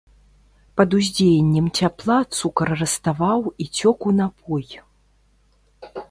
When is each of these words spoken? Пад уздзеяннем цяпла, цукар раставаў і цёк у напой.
Пад 0.79 0.89
уздзеяннем 0.99 1.67
цяпла, 1.81 2.15
цукар 2.39 2.67
раставаў 2.79 3.39
і 3.65 3.67
цёк 3.81 3.97
у 4.13 4.15
напой. 4.21 4.65